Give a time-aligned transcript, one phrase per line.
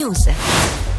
[0.00, 0.89] News.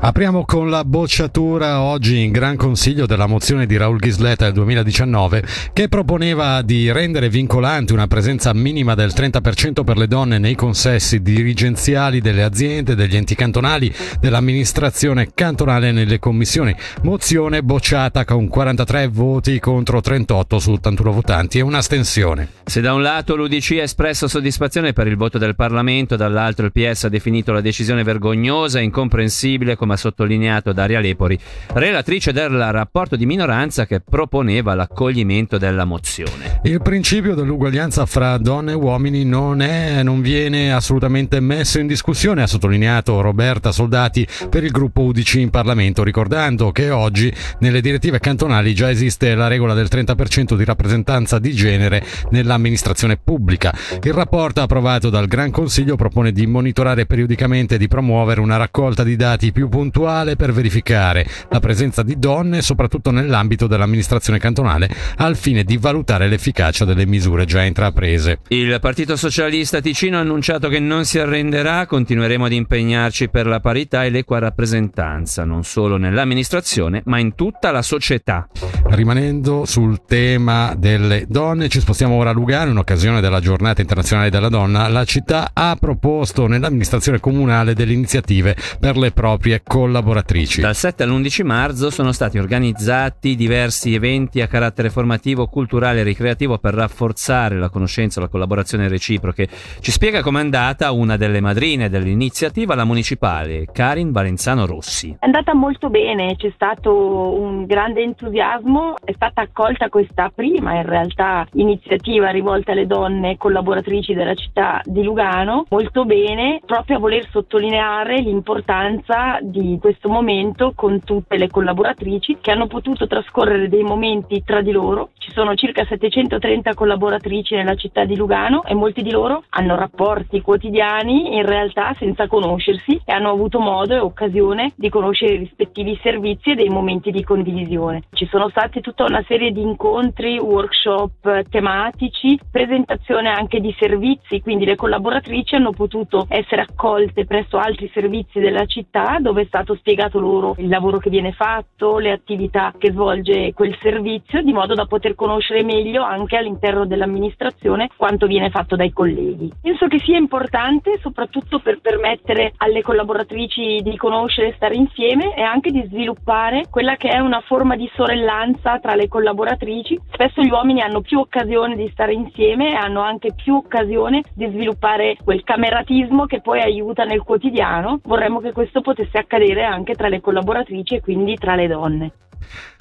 [0.00, 5.42] Apriamo con la bocciatura oggi in Gran Consiglio della mozione di Raul Ghisletta del 2019
[5.72, 11.20] che proponeva di rendere vincolante una presenza minima del 30% per le donne nei consessi
[11.20, 16.72] dirigenziali delle aziende, degli enti cantonali, dell'amministrazione cantonale nelle commissioni.
[17.02, 22.48] Mozione bocciata con 43 voti contro 38 su 81 votanti e un'astensione.
[22.66, 26.72] Se da un lato l'UDC ha espresso soddisfazione per il voto del Parlamento, dall'altro il
[26.72, 31.38] PS ha definito la decisione vergognosa e incomprensibile come ha sottolineato Daria Lepori,
[31.74, 36.60] relatrice del rapporto di minoranza che proponeva l'accoglimento della mozione.
[36.62, 42.42] Il principio dell'uguaglianza fra donne e uomini non, è, non viene assolutamente messo in discussione,
[42.42, 48.18] ha sottolineato Roberta Soldati per il gruppo UDC in Parlamento, ricordando che oggi nelle direttive
[48.18, 53.72] cantonali già esiste la regola del 30% di rappresentanza di genere nell'amministrazione pubblica.
[54.02, 59.02] Il rapporto approvato dal Gran Consiglio propone di monitorare periodicamente e di promuovere una raccolta
[59.04, 65.36] di dati più puntuale per verificare la presenza di donne, soprattutto nell'ambito dell'amministrazione cantonale, al
[65.36, 68.40] fine di valutare l'efficacia delle misure già intraprese.
[68.48, 73.60] Il Partito Socialista Ticino ha annunciato che non si arrenderà, continueremo ad impegnarci per la
[73.60, 78.48] parità e l'equa rappresentanza, non solo nell'amministrazione, ma in tutta la società.
[78.86, 84.28] Rimanendo sul tema delle donne, ci spostiamo ora a Lugano in occasione della giornata internazionale
[84.28, 84.88] della donna.
[84.88, 90.62] La città ha proposto nell'amministrazione comunale delle iniziative per le proprie collaboratrici.
[90.62, 96.58] Dal 7 all'11 marzo sono stati organizzati diversi eventi a carattere formativo, culturale e ricreativo
[96.58, 99.46] per rafforzare la conoscenza e la collaborazione reciproche.
[99.80, 105.14] Ci spiega com'è andata una delle madrine dell'iniziativa, la municipale, Karin Valenzano Rossi.
[105.20, 110.86] È andata molto bene, c'è stato un grande entusiasmo, è stata accolta questa prima in
[110.86, 117.28] realtà iniziativa rivolta alle donne collaboratrici della città di Lugano, molto bene, proprio a voler
[117.30, 124.42] sottolineare l'importanza di questo momento con tutte le collaboratrici che hanno potuto trascorrere dei momenti
[124.44, 125.10] tra di loro.
[125.18, 130.40] Ci sono circa 730 collaboratrici nella città di Lugano e molti di loro hanno rapporti
[130.40, 135.98] quotidiani in realtà senza conoscersi e hanno avuto modo e occasione di conoscere i rispettivi
[136.02, 138.02] servizi e dei momenti di condivisione.
[138.12, 144.64] Ci sono stati tutta una serie di incontri, workshop tematici, presentazione anche di servizi, quindi
[144.64, 150.54] le collaboratrici hanno potuto essere accolte presso altri servizi della città dove stato spiegato loro
[150.58, 155.14] il lavoro che viene fatto, le attività che svolge quel servizio, di modo da poter
[155.14, 159.50] conoscere meglio anche all'interno dell'amministrazione quanto viene fatto dai colleghi.
[159.60, 165.42] Penso che sia importante soprattutto per permettere alle collaboratrici di conoscere e stare insieme e
[165.42, 169.98] anche di sviluppare quella che è una forma di sorellanza tra le collaboratrici.
[170.12, 174.46] Spesso gli uomini hanno più occasione di stare insieme e hanno anche più occasione di
[174.50, 178.00] sviluppare quel cameratismo che poi aiuta nel quotidiano.
[178.04, 182.12] Vorremmo che questo potesse potesse accadere anche tra le collaboratrici e quindi tra le donne.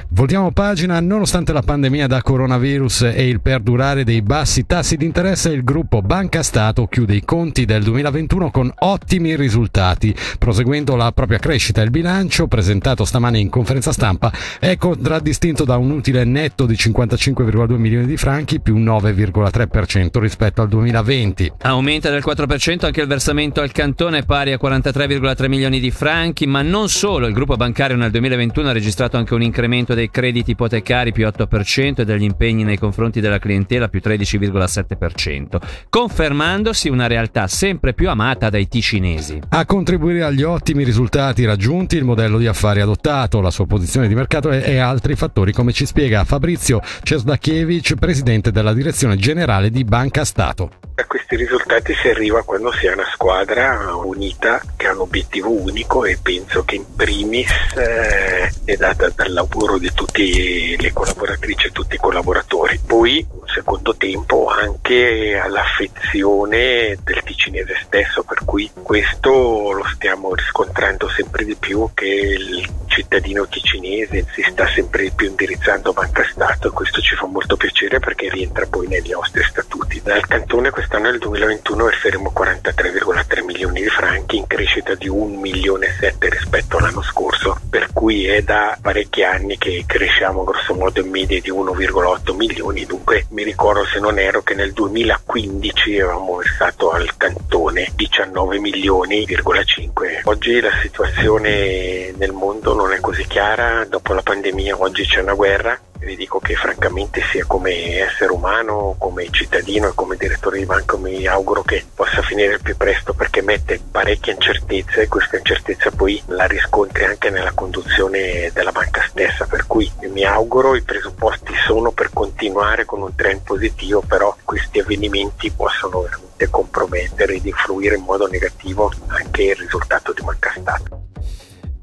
[0.09, 5.49] Voltiamo pagina, nonostante la pandemia da coronavirus e il perdurare dei bassi tassi di interesse,
[5.49, 11.39] il gruppo Banca Stato chiude i conti del 2021 con ottimi risultati, proseguendo la propria
[11.39, 11.81] crescita.
[11.81, 17.75] Il bilancio, presentato stamane in conferenza stampa, è contraddistinto da un utile netto di 55,2
[17.75, 21.51] milioni di franchi, più 9,3% rispetto al 2020.
[21.63, 26.61] Aumenta del 4% anche il versamento al cantone pari a 43,3 milioni di franchi, ma
[26.61, 31.11] non solo, il gruppo bancario nel 2021 ha registrato anche un incremento dei crediti ipotecari
[31.11, 35.57] più 8% e degli impegni nei confronti della clientela più 13,7%,
[35.89, 39.41] confermandosi una realtà sempre più amata dai ticinesi.
[39.49, 44.15] A contribuire agli ottimi risultati raggiunti il modello di affari adottato, la sua posizione di
[44.15, 49.83] mercato e, e altri fattori, come ci spiega Fabrizio Cesdachievich, presidente della direzione generale di
[49.83, 50.69] Banca Stato.
[50.99, 55.51] A questi risultati si arriva quando si è una squadra unita che ha un obiettivo
[55.51, 61.67] unico e penso che in primis eh, è data dal lavoro di tutte le collaboratrici
[61.67, 62.79] e tutti i collaboratori.
[62.83, 71.07] Poi, un secondo tempo, anche all'affezione del ticinese stesso, per cui questo lo stiamo riscontrando
[71.09, 72.67] sempre di più che il
[72.97, 77.27] cittadino ticinese si sta sempre di più indirizzando a Banca Stato e questo ci fa
[77.27, 80.01] molto piacere perché rientra poi negli nostri statuti.
[80.01, 85.87] Dal cantone quest'anno nel 2021 riferimo 43,3 milioni di franchi in crescita di 1 milione
[85.87, 90.99] e 7 rispetto all'anno scorso, per cui è da parecchi anni che cresciamo grosso modo
[90.99, 96.37] in media di 1,8 milioni, dunque mi ricordo se non ero che nel 2015 avevamo
[96.37, 100.21] versato al cantone 19 milioni,5.
[100.23, 105.33] Oggi la situazione nel mondo non è così chiara, dopo la pandemia oggi c'è una
[105.33, 105.79] guerra.
[105.99, 110.97] Vi dico che francamente sia come essere umano, come cittadino e come direttore di banco
[110.97, 115.01] mi auguro che possa finire il più presto perché mette parecchie incertezze.
[115.01, 120.23] E questa incertezza poi la riscontri anche nella conduzione della banca stessa, per cui mi
[120.23, 126.49] auguro i presupposti sono per continuare con un trend positivo, però questi avvenimenti possono veramente
[126.49, 131.06] compromettere ed influire in modo negativo anche il risultato di Banca Stato.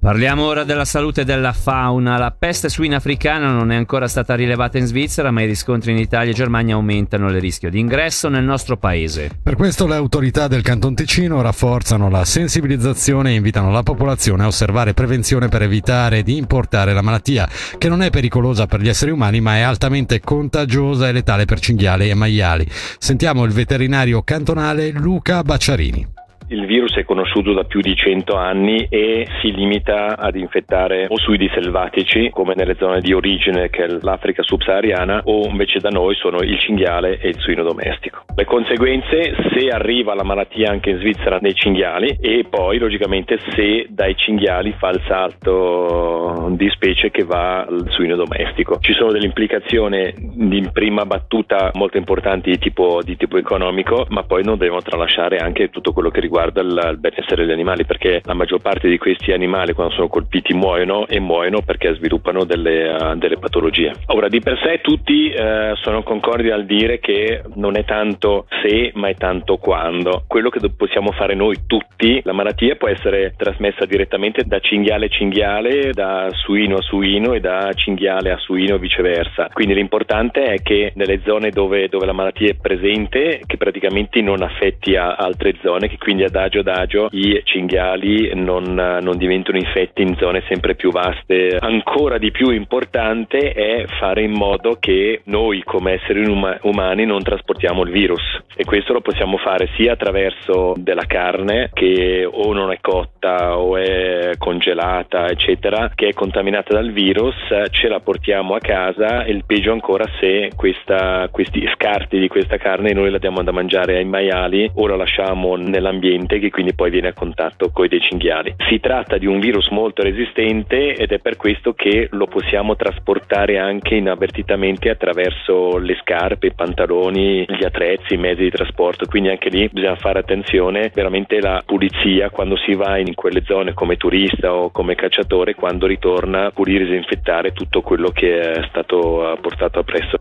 [0.05, 2.19] Parliamo ora della salute della fauna.
[2.19, 5.97] La peste suina africana non è ancora stata rilevata in Svizzera, ma i riscontri in
[5.97, 9.31] Italia e Germania aumentano il rischio di ingresso nel nostro paese.
[9.43, 14.49] Per questo le autorità del Canton Ticino rafforzano la sensibilizzazione e invitano la popolazione a
[14.49, 17.49] osservare prevenzione per evitare di importare la malattia,
[17.79, 21.61] che non è pericolosa per gli esseri umani, ma è altamente contagiosa e letale per
[21.61, 22.69] cinghiali e maiali.
[22.99, 26.24] Sentiamo il veterinario cantonale Luca Bacciarini.
[26.55, 31.19] Il virus è conosciuto da più di 100 anni e si limita ad infettare o
[31.19, 36.15] suidi selvatici, come nelle zone di origine che è l'Africa subsahariana, o invece da noi
[36.15, 38.23] sono il cinghiale e il suino domestico.
[38.37, 43.87] Le conseguenze se arriva la malattia anche in Svizzera nei cinghiali e poi logicamente se
[43.89, 48.79] dai cinghiali fa il salto di specie che va al suino domestico.
[48.79, 54.23] Ci sono delle implicazioni in prima battuta molto importanti di tipo, di tipo economico, ma
[54.23, 58.21] poi non devono tralasciare anche tutto quello che riguarda riguarda il, benessere degli animali perché
[58.25, 62.89] la maggior parte di questi animali quando sono colpiti muoiono e muoiono perché sviluppano delle,
[62.89, 63.93] uh, delle patologie.
[64.07, 68.93] Ora di per sé tutti uh, sono concordi al dire che non è tanto se
[68.95, 70.25] ma è tanto quando.
[70.27, 75.09] Quello che possiamo fare noi tutti, la malattia può essere trasmessa direttamente da cinghiale a
[75.09, 79.49] cinghiale, da suino a suino e da cinghiale a suino e viceversa.
[79.53, 84.43] Quindi l'importante è che nelle zone dove, dove la malattia è presente, che praticamente non
[84.43, 90.17] affetti a altre zone, che quindi adagio adagio i cinghiali non, non diventano infetti in
[90.17, 91.59] zone sempre più vaste.
[91.61, 97.23] Ancora di più importante è fare in modo che noi come esseri um- umani non
[97.23, 98.23] trasportiamo il virus
[98.57, 103.77] e questo lo possiamo fare sia attraverso della carne che o non è cotta o
[103.77, 107.35] è congelata eccetera che è contaminata dal virus
[107.71, 112.57] ce la portiamo a casa e il peggio ancora se questa, questi scarti di questa
[112.57, 116.75] carne noi la diamo da mangiare ai maiali o la lasciamo nell'ambiente ambiente che quindi
[116.75, 118.55] poi viene a contatto con dei cinghiali.
[118.69, 123.59] Si tratta di un virus molto resistente ed è per questo che lo possiamo trasportare
[123.59, 129.51] anche inavvertitamente attraverso le scarpe, i pantaloni, gli attrezzi, i mezzi di trasporto, quindi anche
[129.51, 134.55] lì bisogna fare attenzione, veramente la pulizia quando si va in quelle zone come turista
[134.55, 140.19] o come cacciatore, quando ritorna pulire e disinfettare tutto quello che è stato portato appresso.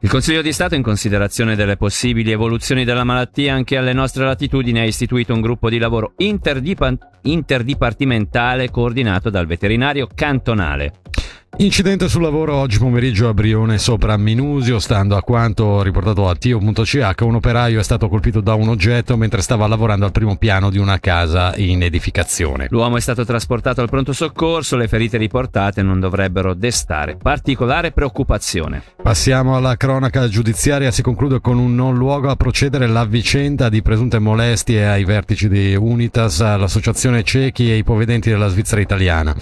[0.00, 4.80] Il Consiglio di Stato, in considerazione delle possibili evoluzioni della malattia anche alle nostre latitudini,
[4.80, 10.92] ha istituito un gruppo di lavoro interdipa- interdipartimentale coordinato dal veterinario cantonale.
[11.58, 17.14] Incidente sul lavoro oggi pomeriggio a Brione sopra Minusio, stando a quanto riportato a Tio.ch,
[17.20, 20.78] un operaio è stato colpito da un oggetto mentre stava lavorando al primo piano di
[20.78, 22.66] una casa in edificazione.
[22.70, 28.82] L'uomo è stato trasportato al pronto soccorso, le ferite riportate non dovrebbero destare particolare preoccupazione.
[29.04, 33.82] Passiamo alla cronaca giudiziaria, si conclude con un non luogo a procedere la vicenda di
[33.82, 39.36] presunte molestie ai vertici di Unitas, l'associazione ciechi e ipovedenti della Svizzera italiana.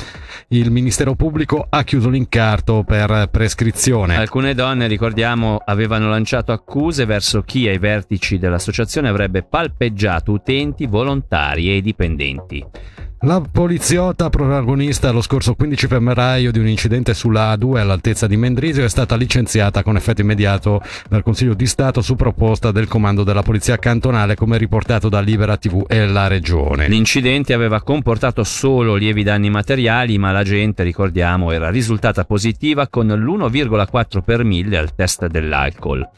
[0.49, 4.17] Il Ministero Pubblico ha chiuso l'incarto per prescrizione.
[4.17, 11.77] Alcune donne, ricordiamo, avevano lanciato accuse verso chi ai vertici dell'associazione avrebbe palpeggiato utenti, volontari
[11.77, 12.67] e dipendenti.
[13.25, 18.83] La poliziotta protagonista lo scorso 15 febbraio di un incidente sulla A2 all'altezza di Mendrisio
[18.83, 23.43] è stata licenziata con effetto immediato dal Consiglio di Stato su proposta del comando della
[23.43, 26.89] Polizia Cantonale come riportato da Libera TV e la Regione.
[26.89, 33.07] L'incidente aveva comportato solo lievi danni materiali ma la gente, ricordiamo, era risultata positiva con
[33.07, 36.09] l'1,4 per mille al test dell'alcol.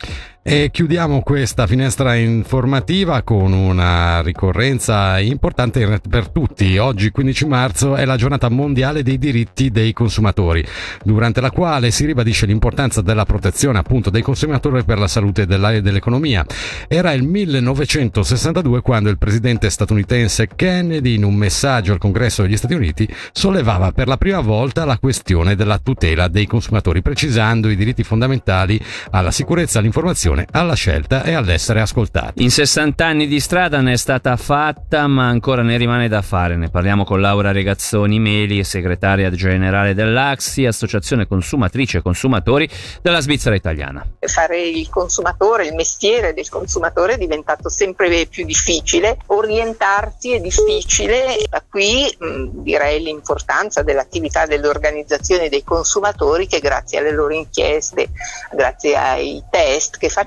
[0.47, 6.77] E chiudiamo questa finestra informativa con una ricorrenza importante per tutti.
[6.77, 10.63] Oggi 15 marzo è la giornata mondiale dei diritti dei consumatori,
[11.03, 15.81] durante la quale si ribadisce l'importanza della protezione appunto dei consumatori per la salute della,
[15.81, 16.45] dell'economia.
[16.89, 22.75] Era il 1962 quando il presidente statunitense Kennedy in un messaggio al Congresso degli Stati
[22.75, 28.03] Uniti sollevava per la prima volta la questione della tutela dei consumatori, precisando i diritti
[28.03, 28.79] fondamentali
[29.11, 32.43] alla sicurezza, all'informazione all'informazione, alla scelta e all'essere ascoltati.
[32.43, 36.57] In 60 anni di strada ne è stata fatta, ma ancora ne rimane da fare.
[36.57, 42.69] Ne parliamo con Laura Regazzoni Meli, segretaria generale dell'AXI, Associazione Consumatrice e Consumatori
[43.00, 44.05] della Svizzera Italiana.
[44.21, 51.37] Fare il consumatore, il mestiere del consumatore è diventato sempre più difficile, orientarsi è difficile,
[51.49, 58.09] da qui mh, direi l'importanza dell'attività delle organizzazioni dei consumatori che grazie alle loro inchieste,
[58.53, 60.24] grazie ai test che facciamo,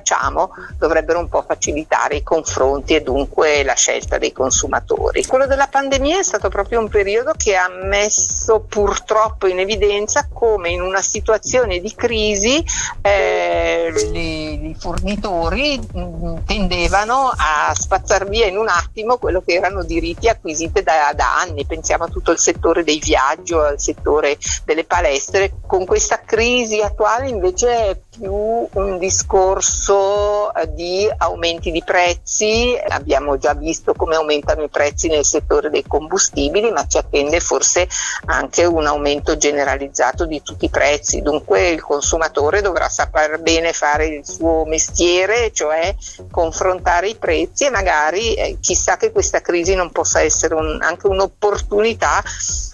[0.78, 5.26] dovrebbero un po' facilitare i confronti e dunque la scelta dei consumatori.
[5.26, 10.70] Quello della pandemia è stato proprio un periodo che ha messo purtroppo in evidenza come
[10.70, 12.64] in una situazione di crisi
[13.02, 20.28] eh, i fornitori mh, tendevano a spazzar via in un attimo quello che erano diritti
[20.28, 21.66] acquisiti da, da anni.
[21.66, 25.54] Pensiamo a tutto il settore dei viaggi, al settore delle palestre.
[25.66, 32.78] Con questa crisi attuale invece più un discorso eh, di aumenti di prezzi.
[32.88, 37.88] Abbiamo già visto come aumentano i prezzi nel settore dei combustibili, ma ci attende forse
[38.26, 41.22] anche un aumento generalizzato di tutti i prezzi.
[41.22, 45.96] Dunque il consumatore dovrà saper bene fare il suo mestiere, cioè
[46.32, 51.08] confrontare i prezzi e magari eh, chissà che questa crisi non possa essere un, anche
[51.08, 52.24] un'opportunità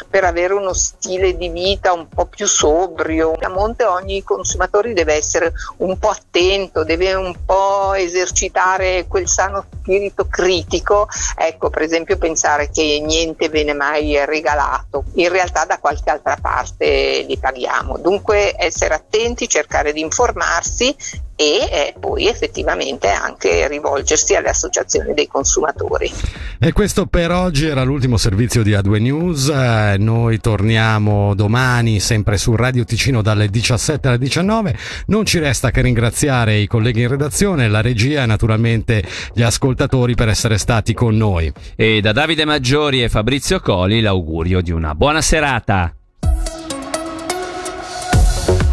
[0.10, 3.34] per avere uno stile di vita un po' più sobrio.
[3.42, 5.33] A monte ogni consumatore deve essere
[5.78, 12.70] un po' attento, deve un po' esercitare quel sano spirito critico, ecco per esempio pensare
[12.72, 17.98] che niente viene mai regalato, in realtà da qualche altra parte li paghiamo.
[17.98, 20.96] Dunque essere attenti, cercare di informarsi
[21.36, 26.12] e eh, poi effettivamente anche rivolgersi alle associazioni dei consumatori.
[26.60, 29.50] E questo per oggi era l'ultimo servizio di A2 News.
[29.50, 34.78] Eh, noi torniamo domani sempre su Radio Ticino dalle 17 alle 19.
[35.08, 39.42] Non ci resta che ringraziare i colleghi in redazione, la regia naturalmente gli
[39.74, 41.52] ascoltatori per essere stati con noi.
[41.76, 45.94] E da Davide Maggiori e Fabrizio Coli l'augurio di una buona serata.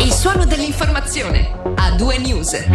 [0.00, 2.68] Il suono dell'informazione a due news.